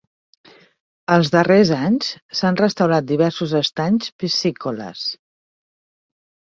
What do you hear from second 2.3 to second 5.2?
s'han restaurat diversos estanys piscícoles.